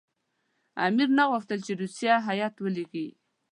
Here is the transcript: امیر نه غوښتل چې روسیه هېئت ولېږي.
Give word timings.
امیر 0.85 1.09
نه 1.17 1.23
غوښتل 1.31 1.59
چې 1.67 1.73
روسیه 1.81 2.15
هېئت 2.27 2.55
ولېږي. 2.59 3.07